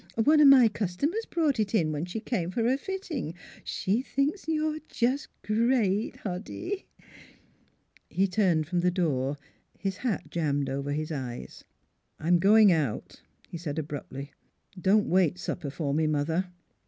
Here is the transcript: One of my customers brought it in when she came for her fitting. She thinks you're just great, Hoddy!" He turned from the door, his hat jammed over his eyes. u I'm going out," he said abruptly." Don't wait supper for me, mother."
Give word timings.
One 0.23 0.39
of 0.39 0.47
my 0.47 0.67
customers 0.67 1.27
brought 1.29 1.59
it 1.59 1.75
in 1.75 1.91
when 1.91 2.05
she 2.05 2.19
came 2.19 2.49
for 2.49 2.63
her 2.63 2.75
fitting. 2.75 3.35
She 3.63 4.01
thinks 4.01 4.47
you're 4.47 4.79
just 4.89 5.27
great, 5.43 6.15
Hoddy!" 6.23 6.85
He 8.09 8.25
turned 8.27 8.65
from 8.65 8.79
the 8.79 8.89
door, 8.89 9.37
his 9.77 9.97
hat 9.97 10.31
jammed 10.31 10.71
over 10.71 10.91
his 10.91 11.11
eyes. 11.11 11.65
u 12.19 12.25
I'm 12.25 12.39
going 12.39 12.71
out," 12.71 13.21
he 13.47 13.59
said 13.59 13.77
abruptly." 13.77 14.31
Don't 14.87 15.05
wait 15.07 15.37
supper 15.37 15.69
for 15.69 15.93
me, 15.93 16.07
mother." 16.07 16.49